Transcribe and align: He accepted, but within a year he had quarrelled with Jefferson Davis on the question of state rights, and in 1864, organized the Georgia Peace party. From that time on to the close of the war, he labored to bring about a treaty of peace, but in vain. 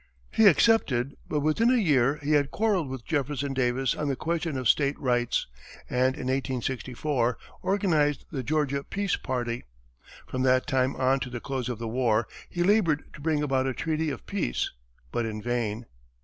He 0.31 0.47
accepted, 0.47 1.15
but 1.29 1.41
within 1.41 1.69
a 1.69 1.77
year 1.77 2.15
he 2.23 2.31
had 2.31 2.49
quarrelled 2.49 2.89
with 2.89 3.05
Jefferson 3.05 3.53
Davis 3.53 3.93
on 3.93 4.07
the 4.07 4.15
question 4.15 4.57
of 4.57 4.67
state 4.67 4.99
rights, 4.99 5.45
and 5.91 6.15
in 6.15 6.25
1864, 6.25 7.37
organized 7.61 8.25
the 8.31 8.41
Georgia 8.41 8.81
Peace 8.83 9.15
party. 9.15 9.63
From 10.25 10.41
that 10.41 10.65
time 10.65 10.95
on 10.95 11.19
to 11.19 11.29
the 11.29 11.39
close 11.39 11.69
of 11.69 11.77
the 11.77 11.87
war, 11.87 12.27
he 12.49 12.63
labored 12.63 13.13
to 13.13 13.21
bring 13.21 13.43
about 13.43 13.67
a 13.67 13.75
treaty 13.75 14.09
of 14.09 14.25
peace, 14.25 14.71
but 15.11 15.23
in 15.27 15.39
vain. 15.39 15.85